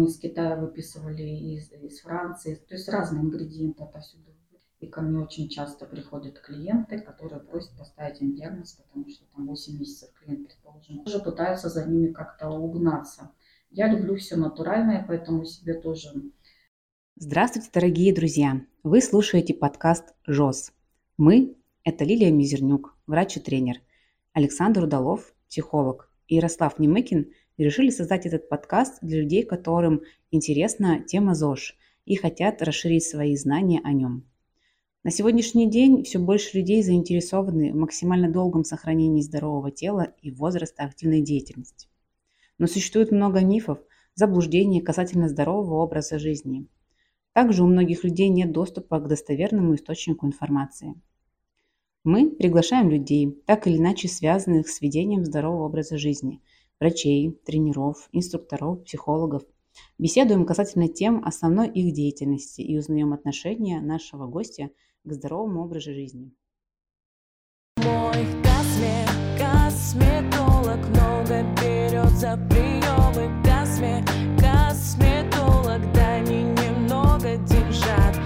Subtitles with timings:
[0.00, 4.24] из Китая выписывали, из, из Франции, то есть разные ингредиенты отовсюду.
[4.78, 9.48] И ко мне очень часто приходят клиенты, которые просят поставить им диагноз, потому что там
[9.48, 13.32] 8 месяцев клиент, предположим, уже пытаются за ними как-то угнаться.
[13.70, 16.12] Я люблю все натуральное, поэтому себе тоже.
[17.16, 18.64] Здравствуйте, дорогие друзья!
[18.84, 20.70] Вы слушаете подкаст «ЖОС».
[21.16, 23.78] Мы– это Лилия Мизернюк, врач и тренер,
[24.32, 27.32] Александр Удалов, психолог, и Ярослав Немыкин–
[27.64, 33.80] решили создать этот подкаст для людей, которым интересна тема ЗОЖ и хотят расширить свои знания
[33.84, 34.24] о нем.
[35.04, 40.84] На сегодняшний день все больше людей заинтересованы в максимально долгом сохранении здорового тела и возраста
[40.84, 41.88] активной деятельности.
[42.58, 43.78] Но существует много мифов,
[44.14, 46.66] заблуждений касательно здорового образа жизни.
[47.32, 50.94] Также у многих людей нет доступа к достоверному источнику информации.
[52.02, 56.40] Мы приглашаем людей, так или иначе связанных с ведением здорового образа жизни–
[56.80, 59.42] врачей, тренеров, инструкторов, психологов.
[59.98, 64.70] Беседуем касательно тем основной их деятельности и узнаем отношение нашего гостя
[65.04, 66.32] к здоровому образу жизни.
[67.78, 69.06] Мой косме,
[69.38, 73.42] косметолог много берет за приемы.
[73.44, 74.04] Косме,
[74.38, 78.16] косметолог, дай мне немного деньжат.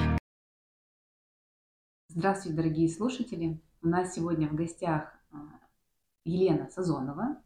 [2.09, 3.61] Здравствуйте, дорогие слушатели!
[3.83, 5.39] У нас сегодня в гостях а,
[6.25, 7.43] Елена Сазонова,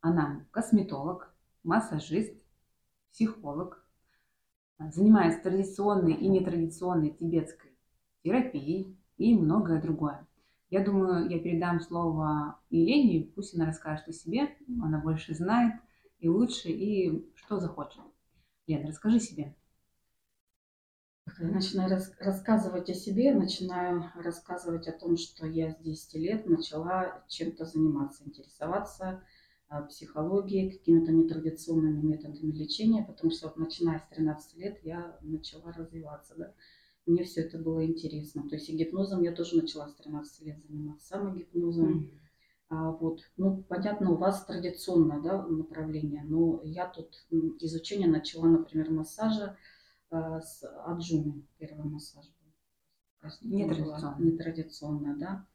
[0.00, 2.34] она косметолог, массажист,
[3.12, 3.84] психолог,
[4.78, 7.72] занимается традиционной и нетрадиционной тибетской
[8.22, 10.26] терапией и многое другое.
[10.70, 15.74] Я думаю, я передам слово Елене, пусть она расскажет о себе, она больше знает
[16.20, 18.00] и лучше, и что захочет.
[18.66, 19.54] Лена, расскажи себе.
[21.38, 26.46] Я начинаю рас- рассказывать о себе, начинаю рассказывать о том, что я с 10 лет
[26.46, 29.22] начала чем-то заниматься, интересоваться
[29.88, 36.34] психологией, какими-то нетрадиционными методами лечения, потому что вот начиная с 13 лет я начала развиваться,
[36.36, 36.54] да.
[37.06, 38.48] Мне все это было интересно.
[38.48, 42.00] То есть и гипнозом я тоже начала с 13 лет заниматься, самогипнозом.
[42.00, 42.18] Mm-hmm.
[42.68, 47.26] А, вот, ну, понятно, у вас традиционное да, направление, но я тут
[47.60, 49.56] изучение начала, например, массажа
[50.10, 53.30] а, с аджуны, первый массаж был.
[53.42, 54.16] Нетрадиционно.
[54.20, 55.46] Нетрадиционно, да.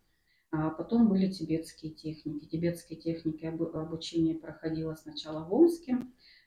[0.58, 2.46] А потом были тибетские техники.
[2.46, 5.98] Тибетские техники обучение проходило сначала в Омске,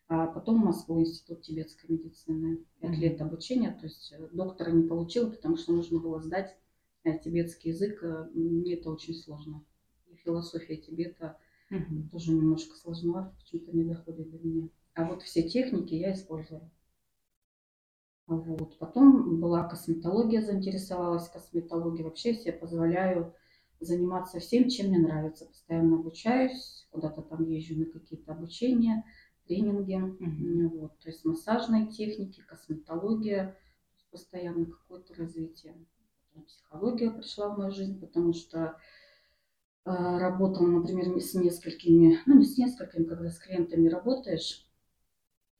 [0.08, 2.64] а потом в Москву институт тибетской медицины.
[2.80, 2.94] Пять mm-hmm.
[2.94, 6.56] лет обучения, то есть э, доктора не получил, потому что нужно было сдать
[7.04, 8.02] э, тибетский язык.
[8.02, 9.62] Э, мне это очень сложно.
[10.06, 11.36] И философия Тибета
[11.70, 12.08] mm-hmm.
[12.10, 14.68] тоже немножко сложновато, почему-то не доходит до меня.
[14.94, 16.70] А вот все техники я использую.
[18.26, 18.78] Вот.
[18.78, 22.04] Потом была косметология, заинтересовалась косметологией.
[22.04, 23.34] Вообще себе позволяю
[23.80, 25.46] заниматься всем, чем мне нравится.
[25.46, 29.04] Постоянно обучаюсь, куда-то там езжу на какие-то обучения,
[29.46, 29.94] тренинги.
[29.94, 30.68] Mm-hmm.
[30.78, 33.56] Вот, то есть массажные техники, косметология,
[34.10, 35.76] постоянно какое-то развитие.
[36.46, 38.58] Психология пришла в мою жизнь, потому что
[39.84, 44.68] э, работала, например, с несколькими, ну не с несколькими, когда с клиентами работаешь,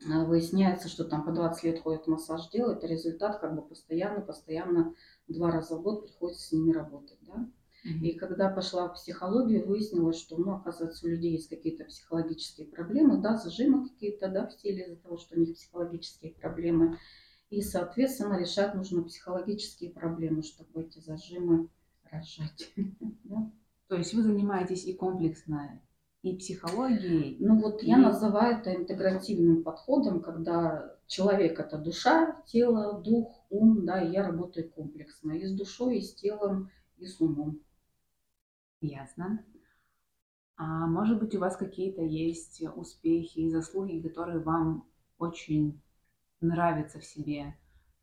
[0.00, 4.20] э, выясняется, что там по 20 лет ходят массаж делают, а результат как бы постоянно,
[4.20, 4.94] постоянно
[5.26, 7.50] два раза в год приходится с ними работать, да.
[8.02, 13.20] И когда пошла в психологию, выяснилось, что, ну, оказывается, у людей есть какие-то психологические проблемы,
[13.20, 16.98] да, зажимы какие-то, да, в теле из-за того, что у них психологические проблемы.
[17.50, 21.68] И, соответственно, решать нужно психологические проблемы, чтобы эти зажимы
[22.10, 22.72] разжать.
[23.88, 25.80] То есть вы занимаетесь и комплексно,
[26.22, 27.36] и психологией?
[27.40, 34.02] Ну вот я называю это интегративным подходом, когда человек это душа, тело, дух, ум, да,
[34.02, 37.60] и я работаю комплексно и с душой, и с телом, и с умом.
[38.80, 39.44] Ясно.
[40.56, 45.80] А может быть, у вас какие-то есть успехи и заслуги, которые вам очень
[46.40, 47.56] нравятся в себе,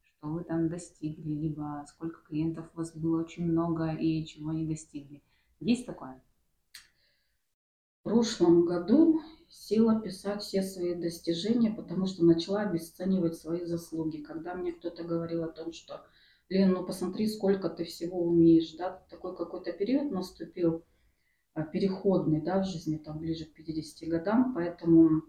[0.03, 4.65] что вы там достигли, либо сколько клиентов у вас было очень много и чего не
[4.65, 5.23] достигли.
[5.59, 6.21] Есть такое?
[7.99, 14.17] В прошлом году села писать все свои достижения, потому что начала обесценивать свои заслуги.
[14.17, 16.05] Когда мне кто-то говорил о том, что
[16.49, 20.85] Лен, ну посмотри, сколько ты всего умеешь, да, такой какой-то период наступил
[21.53, 25.23] а, переходный, да, в жизни, там, ближе к 50 годам, поэтому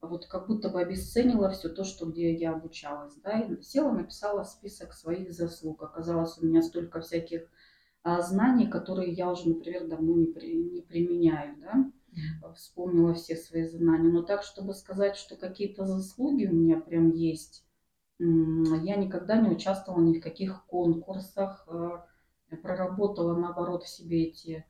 [0.00, 4.44] вот как будто бы обесценила все то, что где я обучалась, да, и села, написала
[4.44, 5.82] список своих заслуг.
[5.82, 7.50] Оказалось, у меня столько всяких
[8.02, 13.66] а, знаний, которые я уже, например, давно не, при, не применяю, да, вспомнила все свои
[13.66, 14.10] знания.
[14.10, 17.64] Но так, чтобы сказать, что какие-то заслуги у меня прям есть,
[18.22, 24.66] я никогда не участвовала ни в каких конкурсах, э, проработала наоборот в себе эти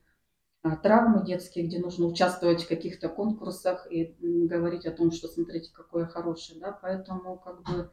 [0.62, 5.72] а, травмы детские, где нужно участвовать в каких-то конкурсах и говорить о том, что смотрите,
[5.72, 7.90] какой я хороший, да, поэтому как бы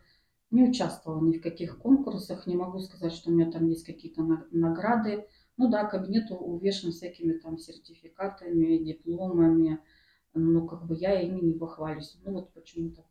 [0.52, 4.22] не участвовала ни в каких конкурсах, не могу сказать, что у меня там есть какие-то
[4.52, 5.28] награды.
[5.58, 9.80] Ну да, кабинет увешан всякими там сертификатами, дипломами,
[10.34, 12.18] но как бы я ими не похвалюсь.
[12.24, 13.04] Ну вот почему-то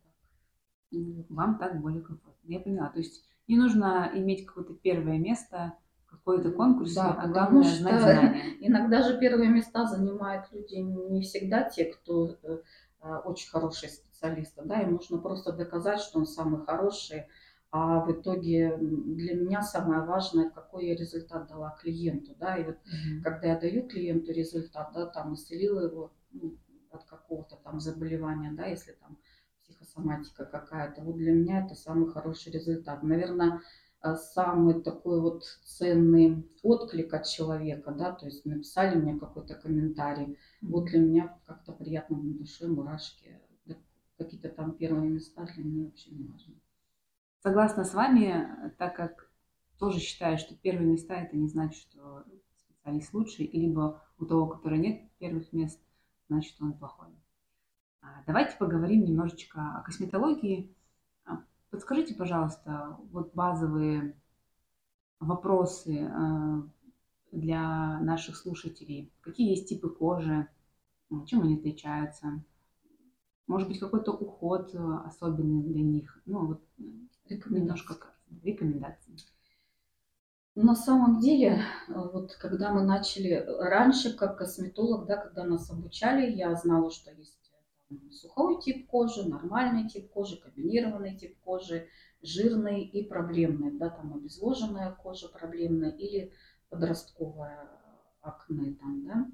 [0.91, 2.47] Вам так более комфортно.
[2.47, 2.89] Я поняла.
[2.89, 5.73] То есть не нужно иметь какое-то первое место
[6.05, 8.43] в какой-то конкурсе, да, а главное знать знания.
[8.61, 12.59] Иногда же первые места занимают люди не всегда те, кто э,
[13.01, 14.61] э, очень хорошие специалисты.
[14.63, 17.25] Да, им нужно просто доказать, что он самый хороший.
[17.69, 22.33] А в итоге для меня самое важное, какой я результат дала клиенту.
[22.39, 23.21] Да, и вот mm-hmm.
[23.23, 26.57] когда я даю клиенту результат, да, там исцелила его ну,
[26.91, 29.06] от какого-то там заболевания, да, если там
[29.97, 31.01] психосоматика какая-то.
[31.01, 33.03] Вот для меня это самый хороший результат.
[33.03, 33.61] Наверное,
[34.03, 40.37] э, самый такой вот ценный отклик от человека, да, то есть написали мне какой-то комментарий.
[40.61, 43.39] Вот для меня как-то приятно на душе, мурашки.
[44.17, 46.55] Какие-то там первые места для меня вообще не важны.
[47.43, 49.29] Согласна с вами, так как
[49.77, 52.25] тоже считаю, что первые места это не значит, что
[52.57, 55.79] специалист лучший, либо у того, который нет первых мест,
[56.29, 57.09] значит он плохой.
[58.07, 60.73] А, давайте поговорим немножечко о косметологии.
[61.25, 64.15] А, подскажите, пожалуйста, вот базовые
[65.19, 66.63] вопросы а,
[67.31, 69.11] для наших слушателей.
[69.21, 70.47] Какие есть типы кожи,
[71.25, 72.43] чем они отличаются?
[73.47, 74.75] Может быть, какой-то уход
[75.05, 76.21] особенный для них?
[76.25, 76.63] Ну, вот
[77.29, 77.95] немножко
[78.43, 79.15] рекомендации.
[80.55, 86.55] На самом деле, вот когда мы начали раньше, как косметолог, да, когда нас обучали, я
[86.55, 87.46] знала, что есть
[88.11, 91.87] сухой тип кожи, нормальный тип кожи, комбинированный тип кожи,
[92.21, 96.33] жирный и проблемный, да, там обезвоженная кожа проблемная или
[96.69, 97.69] подростковая
[98.21, 99.27] акне там, да.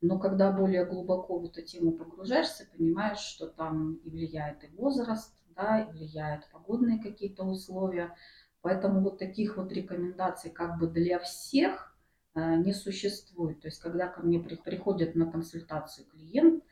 [0.00, 5.34] Но когда более глубоко в эту тему погружаешься, понимаешь, что там и влияет и возраст,
[5.56, 8.14] да, и влияют погодные какие-то условия.
[8.60, 11.96] Поэтому вот таких вот рекомендаций как бы для всех
[12.34, 13.60] э, не существует.
[13.60, 16.63] То есть когда ко мне приходит на консультацию клиент,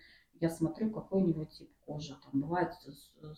[0.42, 2.18] я смотрю, какой у него тип кожи.
[2.20, 2.72] Там бывает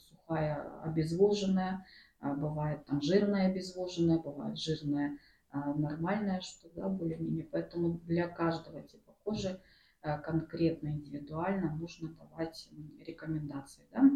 [0.09, 1.85] сухая обезвоженная,
[2.19, 5.19] а бывает там жирная обезвоженная, бывает жирная
[5.51, 7.47] а, нормальная, что да, более-менее.
[7.53, 9.61] Поэтому для каждого типа кожи
[10.01, 12.71] а, конкретно, индивидуально нужно давать
[13.01, 13.83] рекомендации.
[13.93, 14.11] Да?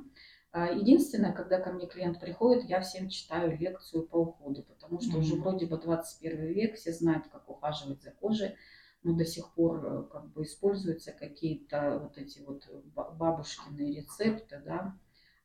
[0.74, 5.20] Единственное, когда ко мне клиент приходит, я всем читаю лекцию по уходу, потому что mm-hmm.
[5.20, 8.56] уже вроде бы 21 век, все знают, как ухаживать за кожей
[9.02, 14.98] но до сих пор э, как бы используются какие-то вот эти вот бабушкины рецепты, да,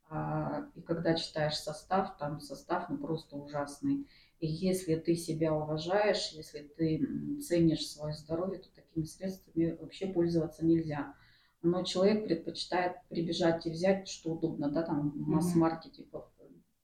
[0.09, 4.07] а, и когда читаешь состав, там состав ну просто ужасный.
[4.39, 10.65] И если ты себя уважаешь, если ты ценишь свое здоровье, то такими средствами вообще пользоваться
[10.65, 11.15] нельзя.
[11.61, 16.29] Но человек предпочитает прибежать и взять, что удобно, да, там в масс-маркете типа,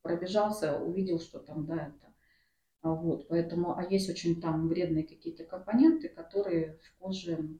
[0.01, 2.08] пробежался, увидел, что там, да, это
[2.81, 7.59] вот, поэтому, а есть очень там вредные какие-то компоненты, которые в коже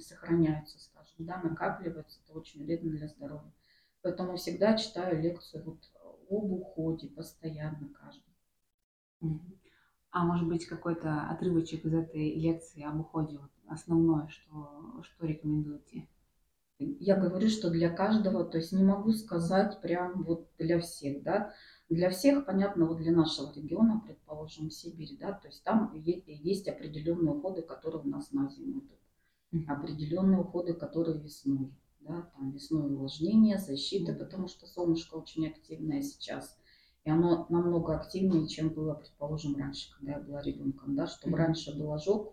[0.00, 3.52] сохраняются, скажем, да, накапливаются, это очень вредно для здоровья.
[4.02, 5.78] Поэтому всегда читаю лекцию вот
[6.28, 8.34] об уходе постоянно каждый.
[10.12, 16.08] А может быть какой-то отрывочек из этой лекции об уходе, вот основное, что, что рекомендуете?
[16.78, 21.52] Я говорю, что для каждого, то есть не могу сказать прям вот для всех, да,
[21.90, 27.34] для всех, понятно, вот для нашего региона, предположим, Сибирь, да, то есть там есть определенные
[27.34, 33.58] уходы, которые у нас на зиму идут, определенные уходы, которые весной, да, там весной увлажнение,
[33.58, 36.56] защита, потому что солнышко очень активное сейчас,
[37.02, 41.76] и оно намного активнее, чем было, предположим, раньше, когда я была ребенком, да, чтобы раньше
[41.76, 42.32] был ожог,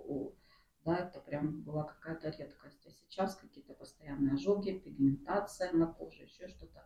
[0.86, 6.48] да, это прям была какая-то редкость, а сейчас какие-то постоянные ожоги, пигментация на коже, еще
[6.48, 6.86] что-то.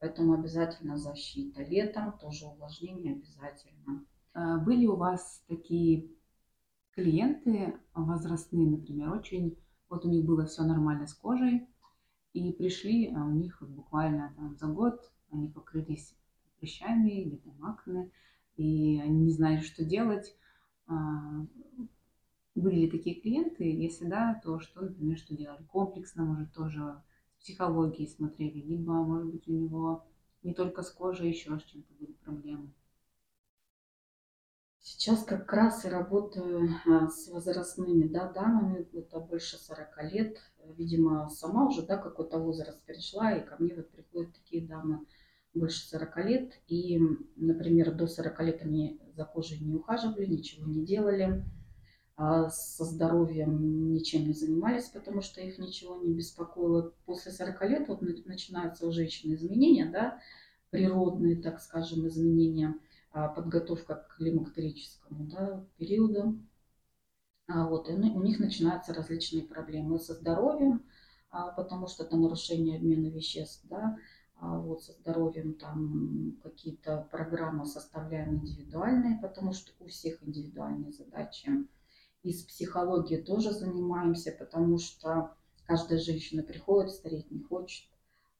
[0.00, 1.62] Поэтому обязательно защита.
[1.62, 4.04] Летом тоже увлажнение обязательно.
[4.32, 6.10] А были у вас такие
[6.92, 11.68] клиенты возрастные, например, очень, вот у них было все нормально с кожей,
[12.32, 16.16] и пришли, а у них вот буквально там за год они покрылись
[16.58, 18.10] прыщами или там акне,
[18.56, 20.34] и они не знали, что делать.
[20.86, 21.46] А,
[22.54, 23.64] были ли такие клиенты?
[23.64, 25.64] Если да, то что, например, что делали?
[25.64, 27.02] Комплексно, может, тоже
[27.40, 30.06] психологии смотрели, либо, может быть, у него
[30.42, 32.70] не только с кожей, еще с чем-то были проблемы.
[34.82, 40.38] Сейчас как раз и работаю а, с возрастными да, дамами, это больше 40 лет.
[40.76, 45.04] Видимо, сама уже да, какой-то возраст перешла, и ко мне вот приходят такие дамы
[45.52, 46.52] больше 40 лет.
[46.66, 46.98] И,
[47.36, 51.44] например, до 40 лет они за кожей не ухаживали, ничего не делали.
[52.22, 56.92] А со здоровьем ничем не занимались, потому что их ничего не беспокоило.
[57.06, 60.20] После 40 лет вот начинаются у женщин изменения, да,
[60.68, 62.78] природные, так скажем, изменения,
[63.10, 66.38] а, подготовка к климактерическому да, периоду.
[67.48, 70.84] А вот, и у них начинаются различные проблемы со здоровьем,
[71.30, 73.96] а, потому что это нарушение обмена веществ, да,
[74.36, 81.66] а вот со здоровьем там какие-то программы составляем индивидуальные, потому что у всех индивидуальные задачи.
[82.22, 85.34] И с психологией тоже занимаемся, потому что
[85.66, 87.88] каждая женщина приходит, стареть не хочет.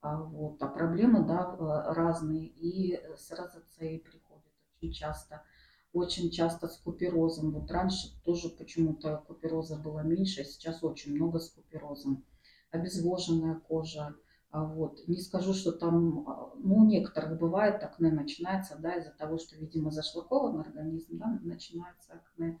[0.01, 2.47] А, вот, а проблемы да, э, разные.
[2.47, 4.43] И с розоцеей приходят
[4.77, 5.43] очень часто.
[5.93, 7.51] Очень часто с куперозом.
[7.51, 12.23] Вот раньше тоже почему-то купероза было меньше, а сейчас очень много с куперозом.
[12.71, 14.15] Обезвоженная кожа.
[14.51, 15.07] А вот.
[15.07, 16.25] Не скажу, что там,
[16.57, 22.13] ну, у некоторых бывает акне начинается, да, из-за того, что, видимо, зашлакован организм, да, начинается
[22.13, 22.59] акне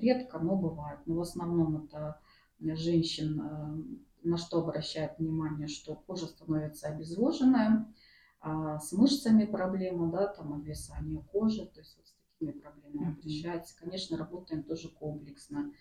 [0.00, 1.00] редко, но бывает.
[1.06, 2.20] Но в основном это
[2.60, 7.92] женщин, э, на что обращают внимание, что кожа становится обезвоженная,
[8.40, 13.78] а с мышцами проблема, да, там обвисание кожи, то есть вот с такими проблемами обращается.
[13.78, 15.72] Конечно, работаем тоже комплексно.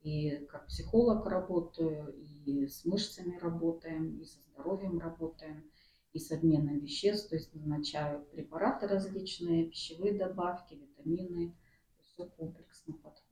[0.00, 2.14] И как психолог работаю,
[2.44, 5.64] и с мышцами работаем, и со здоровьем работаем,
[6.12, 11.56] и с обменом веществ, то есть назначаю препараты различные, пищевые добавки, витамины,
[12.02, 13.27] все комплексный подход.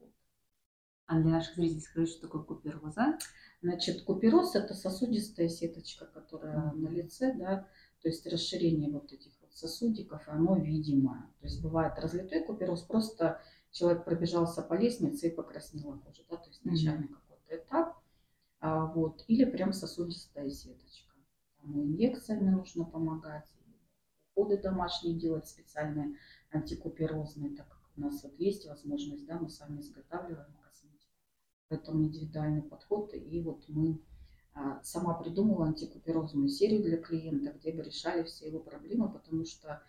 [1.07, 3.19] А для наших зрителей скажи, что такое купероза?
[3.63, 6.77] Значит, купероз– это сосудистая сеточка, которая mm-hmm.
[6.77, 7.69] на лице, да,
[8.03, 11.31] то есть расширение вот этих вот сосудиков, оно видимое.
[11.41, 16.49] То есть бывает разлитой купероз, просто человек пробежался по лестнице и покраснела кожа, да, то
[16.49, 17.15] есть начальный mm-hmm.
[17.15, 18.03] какой-то этап,
[18.61, 21.15] а, вот, или прям сосудистая сеточка.
[21.61, 23.49] Там инъекциями нужно помогать,
[24.35, 26.17] уходы домашние делать специальные
[26.51, 30.57] антикуперозные, так у нас вот есть возможность, да, мы сами изготавливаем.
[31.69, 33.13] Поэтому индивидуальный подход.
[33.15, 34.01] И вот мы
[34.55, 39.83] а, сама придумала антикуперозную серию для клиента, где бы решали все его проблемы, потому что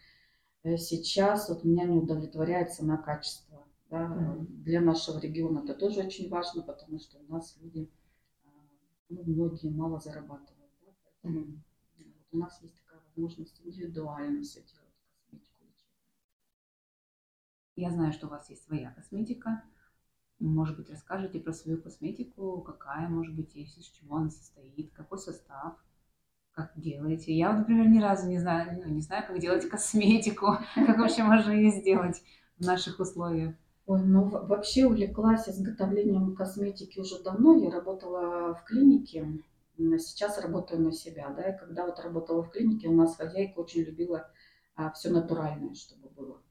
[0.64, 3.66] э, сейчас вот меня не удовлетворяет цена качества.
[3.90, 4.06] Да.
[4.06, 4.46] Mm-hmm.
[4.64, 7.90] Для нашего региона это тоже очень важно, потому что у нас люди,
[8.44, 8.50] а,
[9.10, 10.72] ну, многие мало зарабатывают.
[10.82, 10.92] Да.
[11.04, 11.62] Поэтому mm-hmm.
[11.98, 14.88] вот у нас есть такая возможность индивидуально все делать.
[17.78, 19.64] Я знаю, что у вас есть своя косметика.
[20.39, 25.17] Может быть, расскажите про свою косметику, какая, может быть, есть, из чего она состоит, какой
[25.17, 25.75] состав,
[26.51, 27.34] как делаете.
[27.34, 31.51] Я, например, ни разу не знаю, ну, не знаю, как делать косметику, как вообще можно
[31.51, 32.22] ее сделать
[32.58, 33.56] в наших условиях.
[33.88, 37.56] Ой, ну вообще увлеклась изготовлением косметики уже давно.
[37.56, 39.41] Я работала в клинике,
[39.77, 43.84] сейчас работаю на себя, да, и когда вот работала в клинике, у нас хозяйка очень
[43.84, 44.29] любила
[44.75, 46.41] а, все натуральное, чтобы было.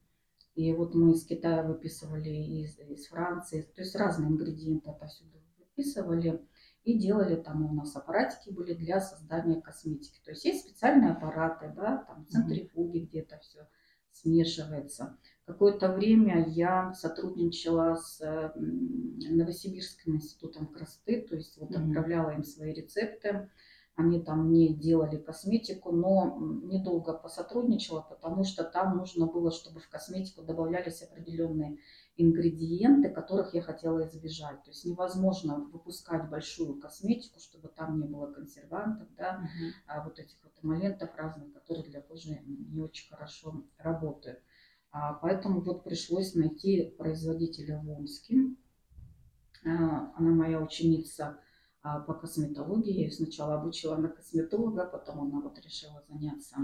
[0.57, 6.41] И вот мы из Китая выписывали, из, из Франции, то есть разные ингредиенты отовсюду выписывали
[6.83, 10.19] и делали там у нас аппаратики были для создания косметики.
[10.25, 13.67] То есть есть специальные аппараты, да, там центрифуги, где это все
[14.11, 15.19] смешивается.
[15.45, 18.19] Какое-то время я сотрудничала с
[18.55, 23.47] Новосибирским институтом красоты, то есть вот отправляла им свои рецепты
[23.97, 29.89] они там мне делали косметику, но недолго посотрудничала, потому что там нужно было, чтобы в
[29.89, 31.79] косметику добавлялись определенные
[32.15, 34.63] ингредиенты, которых я хотела избежать.
[34.63, 39.71] То есть невозможно выпускать большую косметику, чтобы там не было консервантов, да, uh-huh.
[39.87, 44.39] а вот этих вот эмолентов разных, которые для кожи не очень хорошо работают.
[44.91, 48.35] А, поэтому вот пришлось найти производителя в Омске.
[49.65, 51.39] А, она моя ученица
[51.81, 53.09] по косметологии.
[53.09, 56.57] Сначала обучила на косметолога, потом она вот решила заняться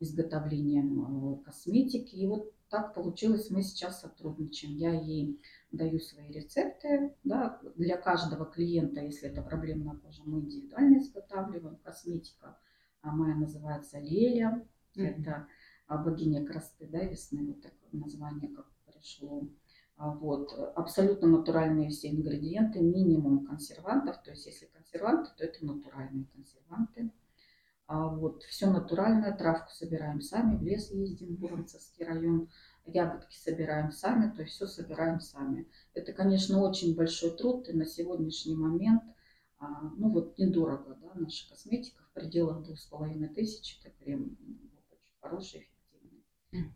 [0.00, 2.14] изготовлением э, косметики.
[2.14, 4.76] И вот так получилось, мы сейчас сотрудничаем.
[4.76, 5.40] Я ей
[5.72, 7.14] даю свои рецепты.
[7.24, 11.76] Да, для каждого клиента, если это проблемная кожа, мы индивидуально изготавливаем.
[11.76, 12.58] Косметика
[13.04, 14.66] а моя называется Леля.
[14.96, 15.04] Mm-hmm.
[15.04, 15.46] Это
[15.88, 19.46] богиня красоты, да, весны, вот такое название как пришло.
[19.96, 20.52] А, вот.
[20.74, 24.22] Абсолютно натуральные все ингредиенты, минимум консервантов.
[24.22, 27.10] То есть если консерванты, то это натуральные консерванты.
[27.86, 28.42] А вот.
[28.44, 32.48] Все натуральное, травку собираем сами, в лес ездим, Буромцевский район,
[32.86, 35.68] ягодки собираем сами, то есть все собираем сами.
[35.94, 39.02] Это, конечно, очень большой труд, и на сегодняшний момент,
[39.58, 44.36] а, ну вот недорого, да, наша косметика в пределах двух с половиной тысяч, это крем
[44.90, 45.68] очень хороший,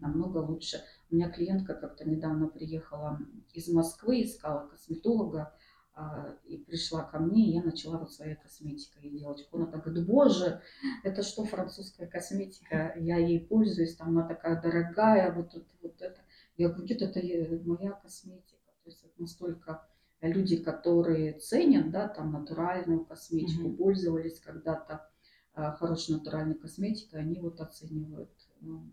[0.01, 0.83] намного лучше.
[1.11, 3.19] У меня клиентка как-то недавно приехала
[3.53, 5.55] из Москвы, искала косметолога,
[5.95, 9.49] а, и пришла ко мне, и я начала вот своей косметикой делать.
[9.53, 10.63] Она так говорит, боже,
[11.03, 12.95] это что, французская косметика?
[12.97, 16.21] Я ей пользуюсь, там она такая дорогая, вот, вот, вот это.
[16.57, 18.59] Я говорю, нет, это моя косметика.
[18.85, 19.89] То есть это настолько
[20.21, 23.77] люди, которые ценят, да, там натуральную косметику, Мгм.
[23.77, 25.09] пользовались когда-то
[25.53, 28.31] а, хорошей натуральной косметикой, они вот оценивают
[28.61, 28.89] ну,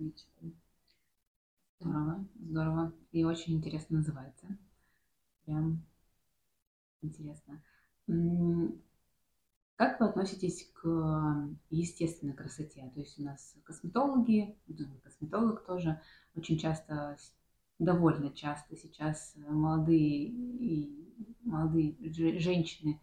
[0.00, 0.52] косметику.
[1.78, 2.92] Здорово, здорово.
[3.12, 4.46] И очень интересно называется.
[5.44, 5.82] Прям
[7.02, 7.62] интересно.
[9.76, 12.90] Как вы относитесь к естественной красоте?
[12.94, 16.00] То есть у нас косметологи, ну, косметолог тоже
[16.34, 17.16] очень часто,
[17.78, 23.00] довольно часто сейчас молодые и молодые же- женщины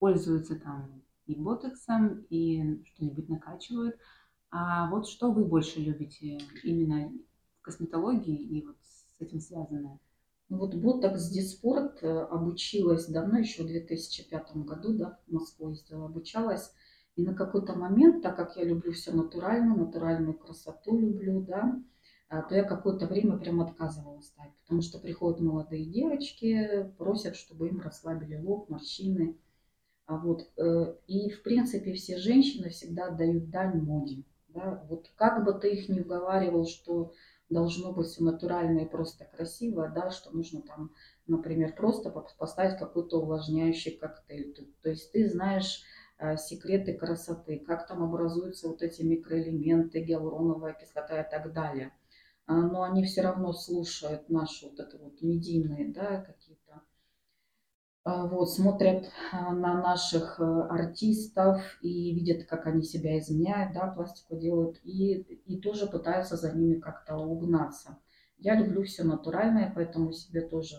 [0.00, 3.96] пользуются там и ботоксом, и что-нибудь накачивают.
[4.50, 7.12] А вот что вы больше любите именно
[7.60, 10.00] в косметологии и вот с этим связанное?
[10.48, 16.06] Ну вот Ботокс Диспорт э, обучилась давно, еще в 2005 году, да, в Москву ездила,
[16.06, 16.72] обучалась.
[17.14, 21.80] И на какой-то момент, так как я люблю все натурально, натуральную красоту люблю, да,
[22.28, 27.68] а, то я какое-то время прям отказывалась ставить, потому что приходят молодые девочки, просят, чтобы
[27.68, 29.36] им расслабили лоб, морщины.
[30.06, 34.24] А вот, э, и, в принципе, все женщины всегда отдают дань моде.
[34.54, 34.84] Да?
[34.88, 37.12] Вот как бы ты их не уговаривал, что
[37.48, 40.90] должно быть все натурально и просто красиво, да, что нужно там,
[41.26, 44.54] например, просто по- поставить какой-то увлажняющий коктейль.
[44.54, 45.82] То, то есть ты знаешь
[46.18, 51.92] э, секреты красоты, как там образуются вот эти микроэлементы, гиалуроновая кислота и так далее.
[52.46, 56.59] А, Но они все равно слушают наши вот это вот медийные, да, какие-то а,
[58.04, 64.36] вот, смотрят а, на наших э, артистов и видят, как они себя изменяют, да, пластику
[64.36, 67.98] делают, и, и тоже пытаются за ними как-то угнаться.
[68.38, 70.76] Я люблю все натуральное, поэтому себе тоже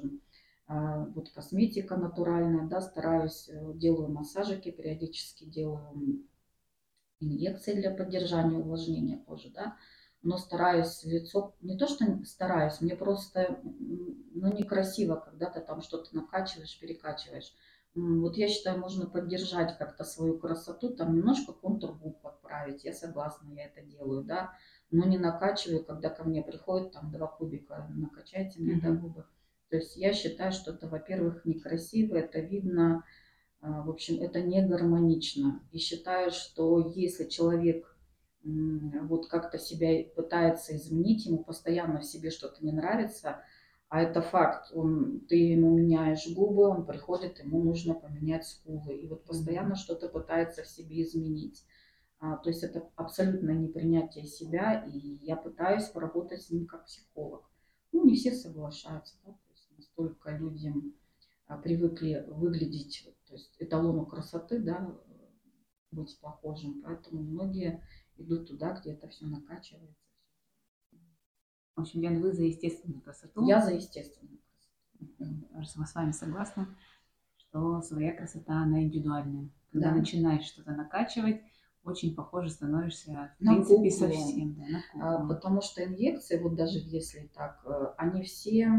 [0.67, 6.25] вот косметика натуральная, да, стараюсь, э, делаю массажики, периодически делаю
[7.19, 9.75] инъекции для поддержания увлажнения кожи, да,
[10.23, 16.15] но стараюсь лицо, не то что стараюсь, мне просто, ну, некрасиво, когда ты там что-то
[16.15, 17.53] накачиваешь, перекачиваешь.
[17.93, 23.51] Вот я считаю, можно поддержать как-то свою красоту, там немножко контур губ подправить, я согласна,
[23.51, 24.53] я это делаю, да,
[24.91, 28.99] но не накачиваю, когда ко мне приходит там два кубика, накачайте мне, да, Мгм.
[28.99, 29.25] губы.
[29.69, 33.03] То есть я считаю, что это, во-первых, некрасиво, это видно,
[33.61, 35.61] а, В общем, это не гармонично.
[35.71, 37.90] И считаю, что если человек
[38.43, 43.43] вот как-то себя пытается изменить, ему постоянно в себе что-то не нравится,
[43.89, 48.95] а это факт, он, ты ему меняешь губы, он приходит, ему нужно поменять скулы.
[48.95, 51.65] И вот постоянно что-то пытается в себе изменить.
[52.19, 57.49] А, то есть это абсолютно непринятие себя, и я пытаюсь поработать с ним как психолог.
[57.91, 60.93] Ну, не все соглашаются, да, то есть настолько людям
[61.47, 64.97] а, привыкли выглядеть, то есть эталону красоты, да,
[65.91, 66.81] быть похожим.
[66.81, 67.83] Поэтому многие
[68.21, 69.95] идут туда, где это все накачивается.
[71.75, 73.45] В общем, Лен, вы за естественную красоту.
[73.47, 74.39] Я за естественную
[75.17, 75.47] красоту.
[75.53, 76.75] Я с вами согласна,
[77.37, 79.49] что своя красота, она индивидуальная.
[79.71, 79.95] Когда Да.
[79.95, 81.41] начинаешь что-то накачивать,
[81.83, 83.91] очень похоже становишься, в На принципе, куклу.
[83.91, 84.53] совсем.
[84.55, 84.63] Да,
[84.99, 85.35] на А, куклу.
[85.35, 88.69] Потому что инъекции, вот даже если так, э, они все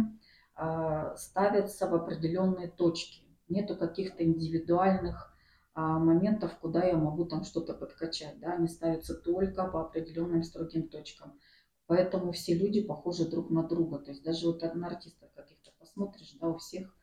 [0.55, 3.23] а, ставятся в определенные точки.
[3.49, 5.32] Нету каких-то индивидуальных
[5.75, 8.39] моментов, куда я могу там что-то подкачать.
[8.41, 8.55] Да?
[8.55, 11.39] Они ставятся только по определенным строгим точкам.
[11.87, 13.99] Поэтому все люди похожи друг на друга.
[13.99, 16.95] То есть даже вот на артистов каких-то посмотришь, да, у всех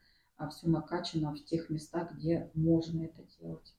[0.51, 3.75] все накачано в тех местах, где можно это делать.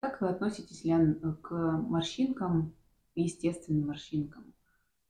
[0.00, 2.74] Как вы относитесь, Лян, к морщинкам,
[3.14, 4.52] естественным морщинкам?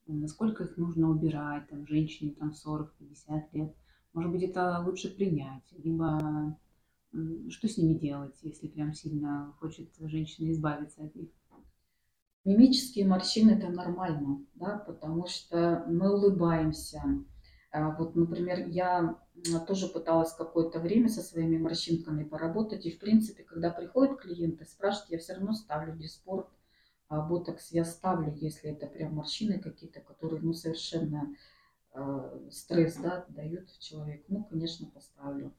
[0.06, 3.74] Насколько их нужно убирать, там, женщине там 40-50 лет?
[4.12, 6.56] Может быть, это лучше принять, либо
[7.50, 11.30] что с ними делать, если прям сильно хочет женщина избавиться от них?
[12.44, 17.02] Мимические морщины это нормально, да, потому что мы улыбаемся.
[17.72, 19.18] А, Вот, например, я
[19.66, 22.84] тоже пыталась какое-то время со своими морщинками поработать.
[22.84, 26.48] И, в принципе, когда приходят клиенты, спрашивают, я все равно ставлю диспорт,
[27.08, 31.34] а ботокс я ставлю, если это прям морщины какие-то, которые, ну, совершенно
[31.94, 34.24] э, стресс, да, дают человеку.
[34.28, 35.52] Ну, конечно, поставлю.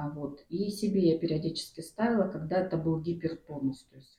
[0.00, 0.46] А вот.
[0.48, 3.82] И себе я периодически ставила, когда это был гипертонус.
[3.84, 4.18] То есть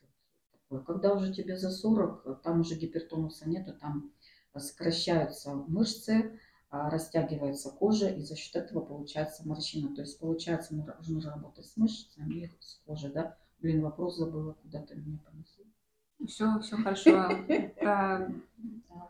[0.70, 0.86] вот.
[0.86, 4.12] Когда уже тебе за 40, там уже гипертонуса нету, там
[4.56, 6.40] сокращаются мышцы,
[6.70, 9.96] а, растягивается кожа, и за счет этого получается морщина.
[9.96, 10.76] То есть получается
[11.08, 13.36] нужно работать с мышцами и с кожей, да.
[13.60, 15.61] Блин, вопрос забыла, куда-то меня понесли.
[16.28, 17.30] Все, все хорошо.
[17.84, 18.28] А,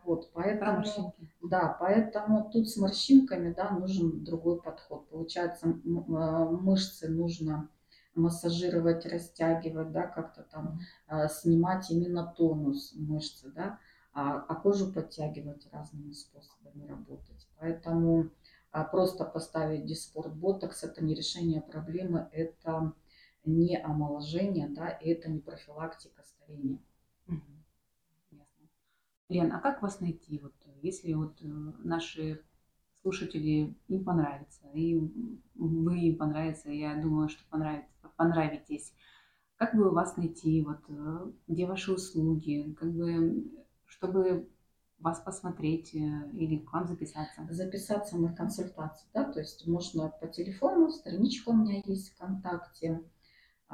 [0.04, 1.14] Вот, поэтому...
[1.42, 5.08] Да, поэтому тут с морщинками, да, нужен другой подход.
[5.08, 7.68] Получается, э, мышцы нужно
[8.14, 13.78] массажировать, растягивать, да, как-то там э, снимать именно тонус мышцы, да,
[14.12, 17.48] а, а кожу подтягивать разными способами работать.
[17.58, 18.30] Поэтому
[18.70, 22.92] А просто поставить диспорт ботокс– это не решение проблемы, это
[23.44, 26.78] не омоложение, да, и это не профилактика старения.
[29.32, 30.38] Лен, а как вас найти?
[30.38, 31.46] Вот, если вот э,
[31.84, 32.42] наши
[33.00, 35.00] слушатели им понравится, и
[35.54, 38.94] вы им понравится, я думаю, что понравится, понравитесь.
[39.56, 43.50] Как бы вас найти, вот, э, где ваши услуги, как бы,
[43.86, 44.48] чтобы
[44.98, 47.46] вас посмотреть э, или к вам записаться?
[47.50, 53.02] Записаться на консультацию, да, то есть можно по телефону, страничка у меня есть ВКонтакте,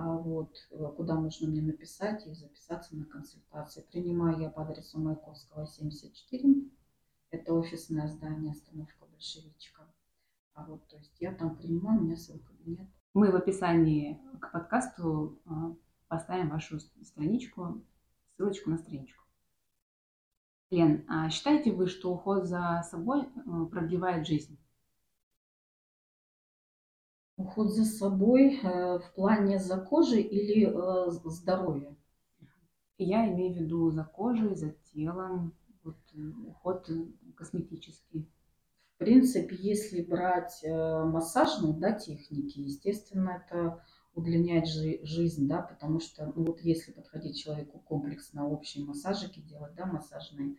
[0.07, 3.85] вот, э, куда можно мне написать и записаться на консультацию.
[3.91, 6.71] Принимаю я по адресу Маяковского, 74.
[7.31, 9.83] Это офисное здание, остановка Большевичка.
[10.55, 12.89] А вот, то есть я там принимаю, у меня свой кабинет.
[13.13, 15.75] Мы в описании к подкасту а,
[16.07, 17.83] поставим вашу страничку,
[18.37, 19.25] ссылочку на страничку.
[20.71, 24.59] Лен, а считаете вы, что уход за собой э, продлевает жизнь?
[27.39, 31.97] Уход за собой э, в плане за кожей или э, здоровья?
[32.99, 35.97] Я имею в виду за кожей, за телом, вот,
[36.49, 36.91] уход
[37.37, 38.29] косметический.
[38.97, 46.33] В принципе, если брать массажные да, техники, естественно, это удлиняет жи- жизнь, да, потому что,
[46.35, 50.57] ну, вот если подходить человеку комплексно, общие массажики делать, да, массажные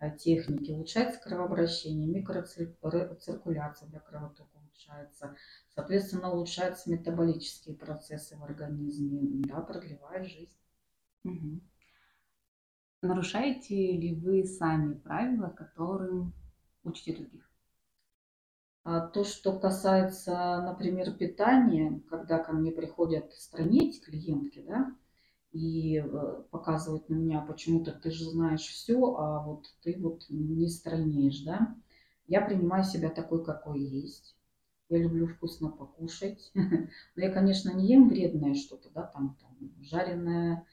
[0.00, 5.36] э, техники, улучшается кровообращение, микроциркуляция, да, кровоток улучшается,
[5.74, 10.52] соответственно, улучшаются метаболические процессы в организме, да, продлевает жизнь.
[11.24, 11.60] Угу.
[13.02, 16.32] Нарушаете ли вы сами правила, которым
[16.84, 17.48] учите других?
[18.84, 24.94] А то, что касается, например, питания, когда ко мне приходят странить клиентки, да,
[25.52, 30.68] и э, показывают на меня, почему-то ты же знаешь все, а вот ты вот не
[30.68, 31.76] странеешь, да.
[32.26, 34.36] Я принимаю себя такой, какой есть.
[34.92, 36.52] Я люблю вкусно покушать.
[36.54, 40.66] Но я, конечно, не ем вредное что-то, да, там, там жареное,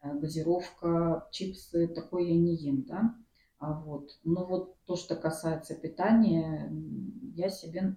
[0.00, 3.16] э, газировка, чипсы, такое я не ем, да.
[3.58, 4.16] А вот.
[4.22, 6.72] Но вот то, что касается питания,
[7.34, 7.96] я себе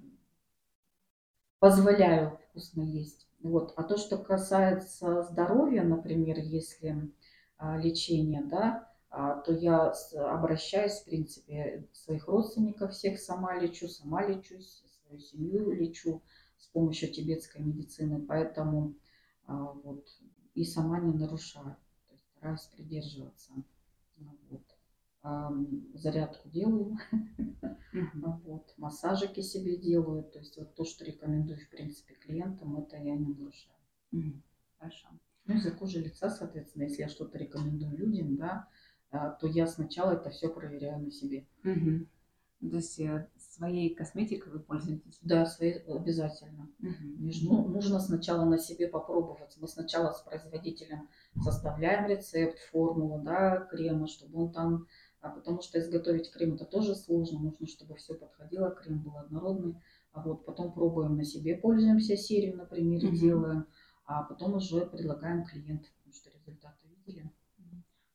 [1.60, 3.28] позволяю вкусно есть.
[3.40, 3.74] Вот.
[3.76, 7.14] А то, что касается здоровья, например, если
[7.60, 14.26] а, лечение, да, а, то я обращаюсь, в принципе, своих родственников всех сама лечу, сама
[14.26, 16.22] лечусь, свою семью лечу
[16.58, 18.96] с помощью тибетской медицины, поэтому
[19.46, 20.08] а, вот,
[20.54, 23.54] и сама не нарушаю, то есть стараюсь придерживаться.
[24.50, 24.64] Вот
[25.94, 26.98] зарядку делаю,
[28.14, 30.24] вот, массажики себе делаю.
[30.24, 33.76] То есть вот то, что рекомендую, в принципе, клиентам, это я не нарушаю.
[34.80, 35.08] Хорошо.
[35.46, 38.68] Ну и за кожей лица, соответственно, если я что-то рекомендую людям, да,
[39.10, 41.48] а, то я сначала это все проверяю на себе.
[42.60, 45.20] То есть э, своей косметикой вы пользуетесь?
[45.22, 46.70] Да, своей обязательно.
[46.80, 47.30] Угу.
[47.44, 49.56] Ну, нужно сначала на себе попробовать.
[49.58, 51.08] Мы сначала с производителем
[51.44, 54.88] составляем рецепт, формулу, да, крема, чтобы он там
[55.20, 59.76] а потому что изготовить крем это тоже сложно, нужно, чтобы все подходило, крем был однородный.
[60.12, 63.16] А вот потом пробуем на себе, пользуемся серию, например, mm-hmm.
[63.16, 63.68] делаем,
[64.06, 67.32] а потом уже предлагаем клиентам, потому что результаты видели.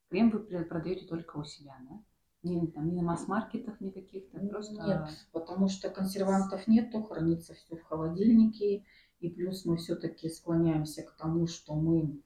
[0.08, 2.02] Крем вы продаете только у себя, да?
[2.42, 4.84] Не, там, не на масс-маркетах никаких, то просто...
[4.84, 8.84] Нет, потому что консервантов нету, хранится все в холодильнике,
[9.20, 12.20] и плюс мы все-таки склоняемся к тому, что мы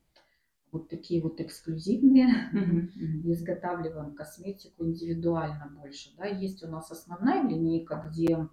[0.72, 2.28] вот такие вот эксклюзивные,
[3.24, 6.14] изготавливаем косметику индивидуально больше.
[6.16, 6.26] Да.
[6.26, 8.48] Есть у нас основная линейка, где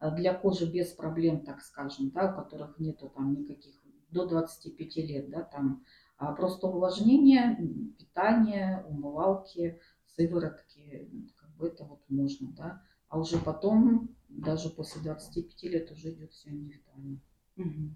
[0.00, 3.74] э, для кожи без проблем, так скажем, да, у которых нету там никаких
[4.10, 5.84] до 25 лет, да, там
[6.16, 7.56] а просто увлажнение,
[7.96, 9.80] питание, умывалки,
[10.18, 12.82] сыворотки, как бы это вот можно, да.
[13.08, 17.20] А уже потом, даже после 25 лет, уже идет все индивидуально.
[17.56, 17.94] Угу.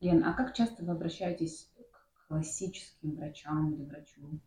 [0.00, 1.70] Лен, а как часто вы обращаетесь
[2.28, 4.40] классическим врачам или врачу?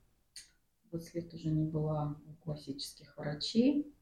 [0.92, 3.94] 20 лет уже не была у классических врачей.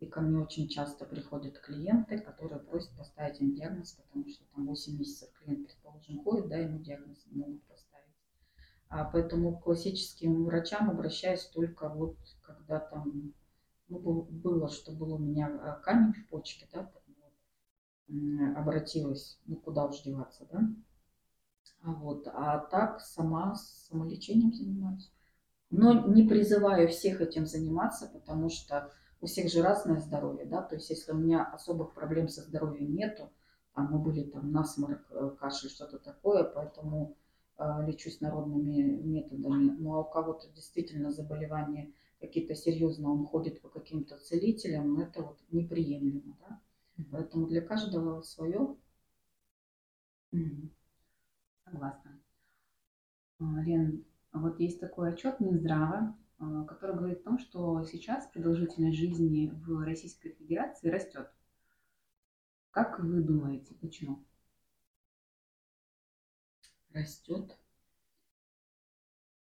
[0.00, 4.66] И ко мне очень часто приходят клиенты, которые просят поставить им диагноз, потому что там
[4.66, 7.91] 8 месяцев клиент, предположим, ходит, да, ему диагноз не могут поставить.
[8.94, 13.32] А поэтому к классическим врачам обращаюсь только вот когда там,
[13.88, 16.92] ну, было, что был у меня а, камень в почке, да,
[18.54, 20.68] обратилась, ну, куда уж деваться, да,
[21.82, 22.28] вот.
[22.34, 25.10] А так сама самолечением занимаюсь.
[25.70, 30.74] Но не призываю всех этим заниматься, потому что у всех же разное здоровье, да, то
[30.74, 33.32] есть если у меня особых проблем со здоровьем нету,
[33.74, 37.16] там мы были там насморк, э, кашель, что-то такое, поэтому
[37.58, 39.70] лечусь народными методами.
[39.78, 45.38] Ну а у кого-то действительно заболевания какие-то серьезные, он ходит по каким-то целителям, это вот
[45.50, 46.60] неприемлемо, да.
[47.10, 48.76] Поэтому для каждого свое.
[51.64, 52.20] Согласна.
[53.40, 58.98] А, Лен, вот есть такой отчет Минздрава, а, который говорит о том, что сейчас продолжительность
[58.98, 61.28] жизни в Российской Федерации растет.
[62.70, 64.24] Как вы думаете, почему?
[66.94, 67.56] Растет.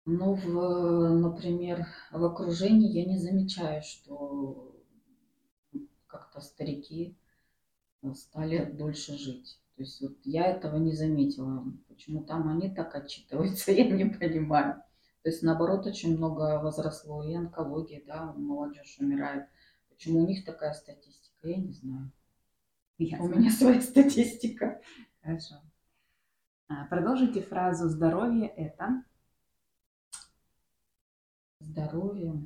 [0.05, 4.74] Ну, в, например, в окружении я не замечаю, что
[6.07, 7.16] как-то старики
[8.14, 9.61] стали дольше жить.
[9.76, 11.64] То есть вот я этого не заметила.
[11.88, 14.83] Почему там они так отчитываются, я не понимаю.
[15.22, 19.48] То есть наоборот очень много возросло и онкологии, да, молодежь умирает.
[19.88, 22.11] Почему у них такая статистика, я не знаю.
[22.98, 23.24] Ясно.
[23.24, 24.81] У меня своя статистика.
[25.22, 25.57] Хорошо.
[26.72, 29.02] А, Продолжите фразу «здоровье– это…»
[31.59, 32.40] Здоровье.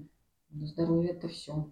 [0.48, 1.70] Здоровье это все.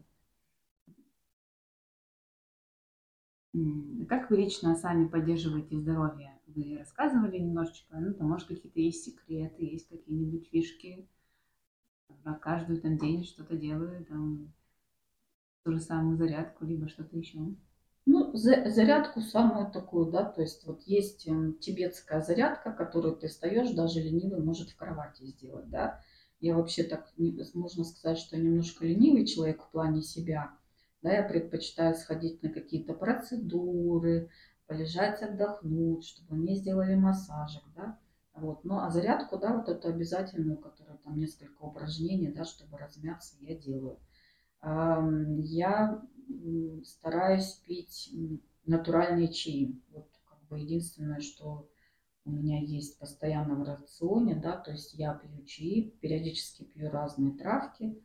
[4.07, 6.39] Как вы лично сами поддерживаете здоровье?
[6.47, 11.09] Вы рассказывали немножечко, ну, там, может, какие-то есть секреты, есть какие-нибудь фишки.
[12.23, 14.53] На каждый там день что-то делаю, там,
[15.63, 17.39] ту же самую зарядку, либо что-то еще.
[18.33, 23.71] За- зарядку самую такую, да, то есть вот есть эм, тибетская зарядка, которую ты встаешь,
[23.75, 26.01] даже ленивый может в кровати сделать, да.
[26.41, 27.13] Я вообще так,
[27.55, 30.51] можно сказать, что немножко ленивый человек в плане себя,
[31.03, 34.31] да, я предпочитаю сходить на какие-то процедуры,
[34.67, 37.99] полежать, отдохнуть, чтобы мне сделали массажик, да.
[38.35, 38.65] Вот.
[38.65, 43.55] Ну, а зарядку, да, вот эту обязательную, которая там несколько упражнений, да, чтобы размяться, я
[43.55, 43.99] делаю.
[45.45, 46.03] Я
[46.85, 48.15] стараюсь пить
[48.67, 49.81] натуральные чаи.
[49.91, 51.69] Вот как бы единственное, что
[52.25, 57.33] у меня есть постоянно в рационе, да, то есть я пью чаи, периодически пью разные
[57.33, 58.01] травки.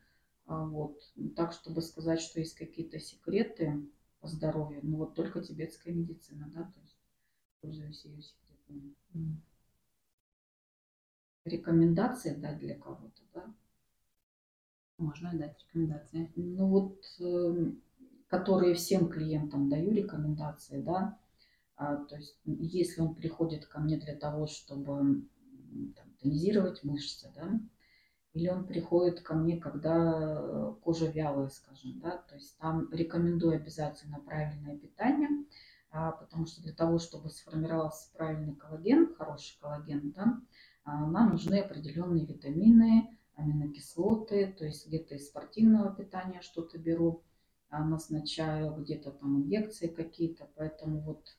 [0.45, 0.99] А Вот.
[1.15, 3.85] Ну, Так, чтобы сказать, что есть какие-то секреты
[4.19, 6.97] по здоровью, ну вот только тибетская медицина, да, то есть
[7.61, 8.95] пользуюсь ее секретами.
[11.45, 13.53] Рекомендации дать для кого-то, да,
[14.97, 16.31] Можно дать рекомендации.
[16.35, 17.71] Ну вот, э,
[18.27, 21.17] которые всем клиентам даю рекомендации, да,
[21.75, 25.27] А, то есть если он приходит ко мне для того, чтобы
[25.95, 27.59] там, тонизировать мышцы, да,
[28.33, 33.55] или он приходит ко мне, когда э, кожа вялая, скажем, да, то есть там рекомендую
[33.55, 35.29] обязательно правильное питание,
[35.91, 40.41] а, потому что для того, чтобы сформировался правильный коллаген, хороший коллаген, да,
[40.83, 47.23] а, нам нужны определенные витамины, аминокислоты, то есть где-то из спортивного питания что-то беру,
[47.71, 51.37] назначаю, где-то там инъекции какие-то, поэтому вот,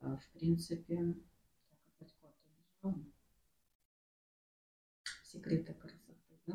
[0.00, 1.14] а, в принципе,
[5.22, 6.14] секреты красоты,
[6.46, 6.54] да?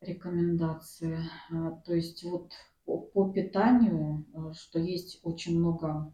[0.00, 1.18] Рекомендации.
[1.50, 2.52] А, То есть вот
[2.84, 6.12] по, по питанию, что есть очень много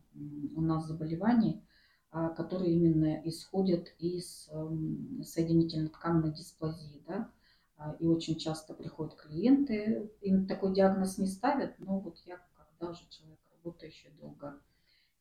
[0.54, 1.62] у нас заболеваний,
[2.10, 7.30] а, которые именно исходят из эм, соединительно-тканной дисплазии, да.
[7.76, 12.90] А, И очень часто приходят клиенты, им такой диагноз не ставят, но вот я, когда
[12.90, 14.58] уже человек работающий долго,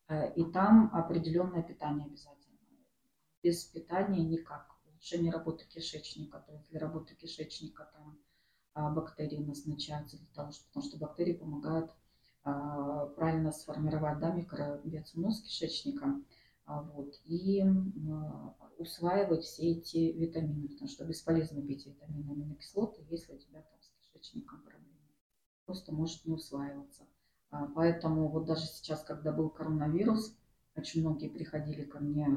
[0.07, 2.57] э, и там определенное питание обязательно.
[3.43, 4.75] Без питания никак.
[4.87, 8.17] Улучшение работы кишечника, то есть для работы кишечника там
[8.73, 11.91] а, бактерии назначаются для того, что, потому что бактерии помогают
[12.43, 16.21] а, правильно сформировать да, микробиоценоз кишечника
[16.67, 23.37] вот, и м, усваивать все эти витамины, потому что бесполезно пить витамины, аминокислоты, если у
[23.37, 24.85] тебя там с кишечником проблемы.
[25.65, 27.07] Просто может не усваиваться.
[27.51, 30.35] А, Поэтому вот даже сейчас, когда был коронавирус,
[30.75, 32.27] очень многие приходили ко мне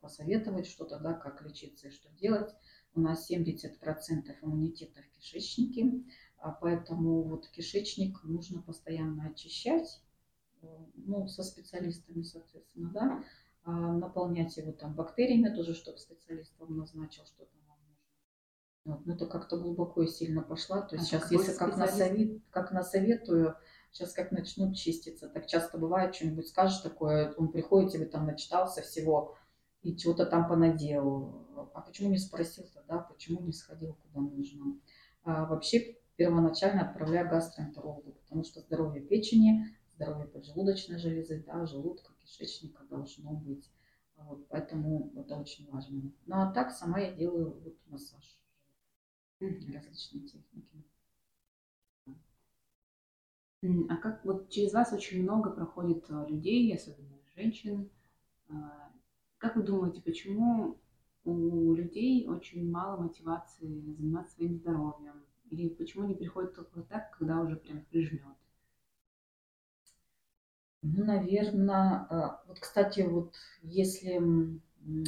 [0.00, 2.54] посоветовать что-то, да, как лечиться и что делать.
[2.94, 6.02] У нас 70% иммунитета в кишечнике,
[6.38, 10.02] а поэтому вот кишечник нужно постоянно очищать,
[10.62, 13.24] э, ну, со специалистами, соответственно, да, а
[13.64, 18.04] наполнять его там бактериями тоже, чтобы специалист вам назначил, что там вам нужно.
[18.84, 19.06] Вот.
[19.06, 20.82] Ну, это как-то глубоко и сильно пошла.
[20.82, 21.98] То есть А сейчас, если как, специалист?
[21.98, 23.56] насовет, как насоветую,
[23.92, 28.82] сейчас как начнут чиститься, так часто бывает, что-нибудь скажешь такое, он приходит, тебе там начитался
[28.82, 29.36] всего,
[29.82, 31.46] и чего-то там понаделал.
[31.74, 34.78] А почему не спросил тогда, почему не сходил куда нужно?
[35.22, 42.84] А вообще первоначально отправляю гастроэнтерологу, потому что здоровье печени, здоровье поджелудочной железы, да, желудка, кишечника
[42.84, 43.70] должно быть.
[44.16, 46.12] Вот, поэтому это очень важно.
[46.26, 48.38] Ну а так сама я делаю вот массаж,
[49.40, 50.84] различные техники.
[53.88, 57.90] А как вот через вас очень много проходит а, людей, особенно женщин.
[58.48, 58.90] А,
[59.38, 60.78] Как вы думаете, почему
[61.24, 65.24] у людей очень мало мотивации заниматься своим здоровьем?
[65.50, 68.39] Или почему не приходит только так, когда уже прям прижмет?
[70.82, 74.20] Ну, наверное, а, вот, кстати, вот если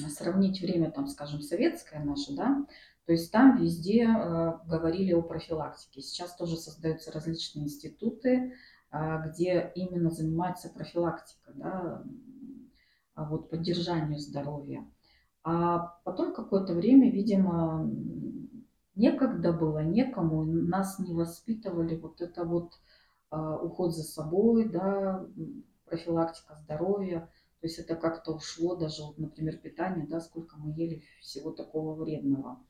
[0.08, 2.66] сравнить время, там, скажем, советское наше, да,
[3.06, 6.02] то есть там везде э, говорили о профилактике.
[6.02, 8.52] Сейчас тоже создаются различные институты,
[8.92, 12.04] э, где именно занимается профилактика, да,
[13.16, 14.87] вот поддержанию здоровья.
[15.42, 17.90] А потом какое-то время, видимо,
[18.94, 22.74] некогда было, некому, нас не воспитывали вот это вот
[23.33, 25.27] уход за собой, да,
[25.87, 27.31] профилактика здоровья.
[27.61, 31.95] То есть это как-то ушло даже, вот, например, питание, да, сколько мы ели всего такого
[31.95, 32.61] вредного.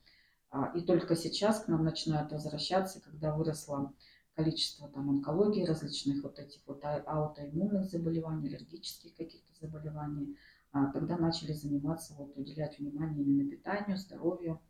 [0.50, 3.94] А, и только сейчас к нам начинают возвращаться, когда выросло
[4.34, 10.36] количество там онкологии, различных вот этих вот а, аутоиммунных заболеваний, аллергических каких-то заболеваний.
[10.72, 14.60] А, тогда начали заниматься, вот, уделять внимание именно питанию, здоровью.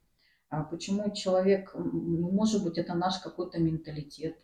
[0.71, 4.37] Почему человек, ну, может быть, это наш какой-то менталитет,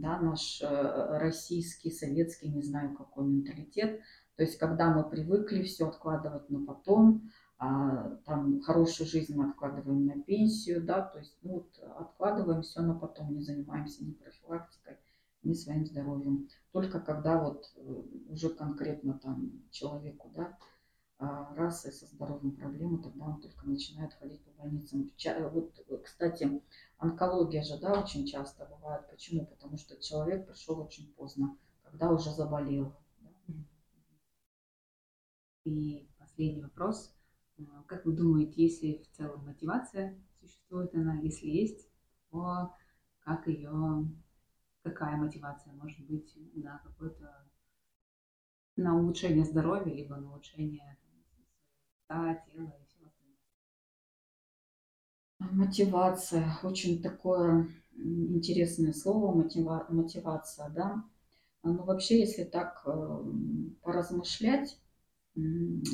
[0.00, 4.00] да, наш э, российский, советский, не знаю какой менталитет.
[4.36, 10.06] То есть, когда мы привыкли все откладывать на потом, а, там хорошую жизнь мы откладываем
[10.06, 14.96] на пенсию, да, то есть ну, вот, откладываем все на потом, не занимаемся ни профилактикой,
[15.42, 16.48] ни своим здоровьем.
[16.70, 20.56] Только когда вот э, уже конкретно там человеку, да,
[21.20, 25.10] а, раз и со здоровьем проблемы, тогда он только начинает ходить по больницам.
[25.48, 26.62] Вот, кстати,
[26.98, 29.10] онкология же, да, очень часто бывает.
[29.10, 29.44] Почему?
[29.46, 32.94] Потому что человек пришел очень поздно, когда уже заболел.
[35.64, 37.12] И последний вопрос.
[37.58, 41.90] А, как вы думаете, если в целом мотивация существует она, если есть,
[42.30, 42.72] то
[43.18, 44.08] как ее,
[44.82, 47.44] какая мотивация может быть на какое-то
[48.76, 50.96] на улучшение здоровья, либо на улучшение
[52.08, 53.38] там, тела и всего остального?
[55.38, 56.58] Мотивация.
[56.64, 61.04] Очень такое интересное слово, мотива, мотивация, да.
[61.62, 63.24] Ну, вообще, если так э,
[63.82, 64.78] поразмышлять,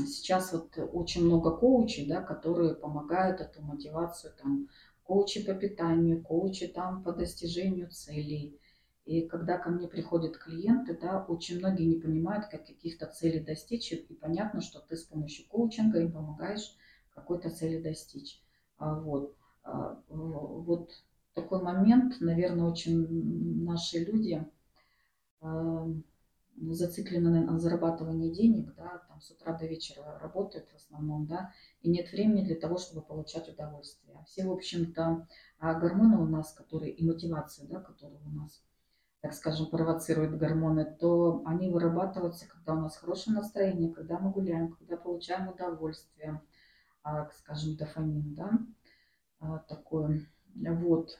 [0.06, 4.68] Сейчас вот очень много коучей, да, которые помогают эту мотивацию, там,
[5.02, 8.58] коучи по питанию, коучи там по достижению целей.
[9.04, 13.92] И когда ко мне приходят клиенты, да, очень многие не понимают, как каких-то целей достичь,
[13.92, 16.74] и понятно, что ты с помощью коучинга им помогаешь
[17.10, 18.42] какой-то цели достичь.
[18.78, 19.36] А вот.
[19.62, 20.90] А, вот
[21.34, 24.44] такой момент, наверное, очень наши люди
[26.56, 31.90] зациклены на зарабатывании денег, да, там с утра до вечера работают в основном, да, и
[31.90, 34.16] нет времени для того, чтобы получать удовольствие.
[34.26, 35.26] Все, в общем-то,
[35.58, 38.62] а гормоны у нас, которые, и мотивация, да, которые у нас,
[39.24, 44.72] так скажем, провоцируют гормоны, то они вырабатываются, когда у нас хорошее настроение, когда мы гуляем,
[44.72, 46.42] когда получаем удовольствие,
[47.02, 48.50] а, скажем, дофамин, да,
[49.40, 50.26] а, такое.
[50.54, 51.18] Вот.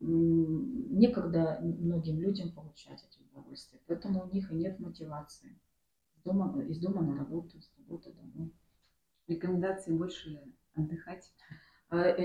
[0.00, 3.80] Некогда многим людям получать эти удовольствие.
[3.86, 5.56] Поэтому у них и нет мотивации.
[6.16, 8.52] Из дома, из дома на работу, с работы домой.
[9.28, 10.42] Рекомендации больше
[10.74, 11.32] отдыхать?
[11.88, 12.16] А,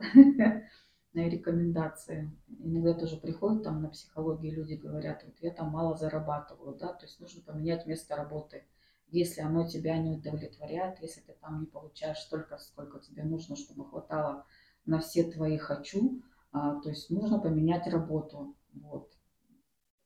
[1.26, 2.30] рекомендации, рекомендации.
[2.60, 7.06] Иногда тоже приходят там на психологии люди говорят, вот я там мало зарабатываю, да, то
[7.06, 8.64] есть нужно поменять место работы.
[9.10, 13.88] Если оно тебя не удовлетворяет, если ты там не получаешь столько, сколько тебе нужно, чтобы
[13.88, 14.44] хватало
[14.84, 18.54] на все твои хочу, а, то есть нужно поменять работу.
[18.74, 19.12] Вот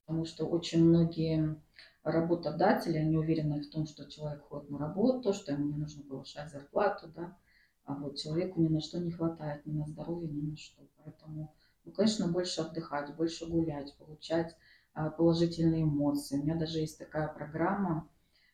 [0.04, 1.56] потому что очень многие
[2.02, 6.50] работодатели, они уверены в том, что человек ходит на работу, что ему не нужно повышать
[6.50, 7.36] зарплату, да,
[7.84, 10.82] а вот человеку ни на что не хватает, ни на здоровье, ни на что.
[11.04, 14.56] Поэтому, ну, конечно, больше отдыхать, больше гулять, получать
[14.94, 16.38] а, положительные эмоции.
[16.38, 18.08] У меня даже есть такая программа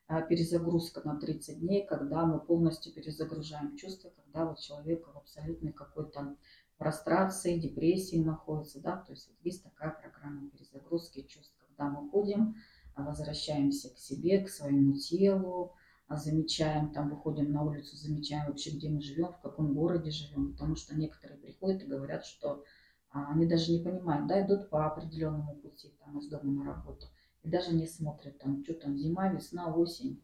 [0.07, 5.73] а, перезагрузка на 30 дней, когда мы полностью перезагружаем чувства, когда вот человек в абсолютной
[5.73, 6.37] какой-то
[6.79, 12.55] прострации, депрессии находится, да, то есть есть такая программа перезагрузки чувств, когда мы ходим,
[12.95, 15.75] а, возвращаемся к себе, к своему телу,
[16.17, 20.75] замечаем, там выходим на улицу, замечаем вообще, где мы живем, в каком городе живем, потому
[20.75, 22.65] что некоторые приходят и говорят, что
[23.11, 27.07] а, они даже не понимают, да, идут по определенному пути, там, из дома на работу,
[27.43, 30.23] и даже не смотрят, там, что там, зима, весна, осень,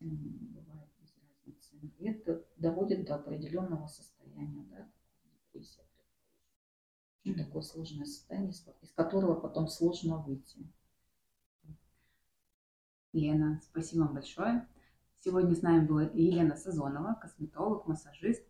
[0.00, 1.76] бывает без разницы.
[1.98, 4.88] И это доводит до определенного состояния, да,
[5.24, 5.82] депрессия.
[7.24, 7.44] Mm-hmm.
[7.44, 10.66] Такое сложное состояние, из которого потом сложно выйти.
[13.12, 14.66] Лена, спасибо вам большое.
[15.28, 18.42] Сегодня с нами была Елена Сазонова, косметолог, массажист,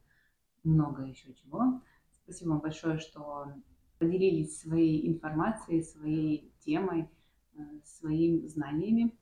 [0.62, 1.82] много еще чего.
[2.22, 3.52] Спасибо вам большое, что
[3.98, 7.10] поделились своей информацией, своей темой,
[7.54, 9.18] э, своими знаниями.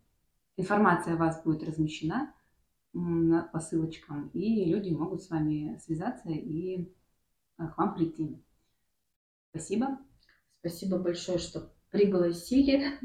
[0.58, 2.34] Информация о вас будет размещена
[2.92, 6.92] по ссылочкам, и люди могут с вами связаться и
[7.56, 8.38] к вам прийти.
[9.48, 9.98] Спасибо.
[10.60, 12.98] Спасибо большое, что пригласили.